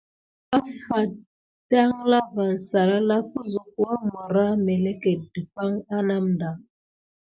Afate 0.57 1.17
dangla 1.71 2.19
van 2.33 2.55
salala 2.69 3.15
kuzuk 3.31 3.69
wamərah 3.83 4.53
meleket 4.65 5.19
dəpaŋk 5.33 5.75
a 5.95 5.97
namda. 6.07 6.49